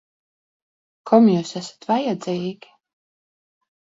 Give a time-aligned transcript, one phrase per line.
[1.11, 2.75] Kam jūs esat vajadzīgi?